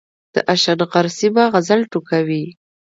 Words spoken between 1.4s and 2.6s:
غزل ټوکوي